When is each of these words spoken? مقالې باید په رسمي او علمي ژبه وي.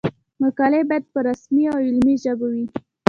مقالې 0.41 0.81
باید 0.89 1.03
په 1.13 1.19
رسمي 1.27 1.63
او 1.73 1.77
علمي 1.87 2.15
ژبه 2.23 2.47
وي. 2.53 2.65